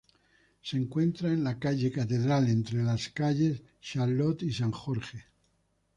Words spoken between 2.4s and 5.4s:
entre las calles Charlotte y San Jorge.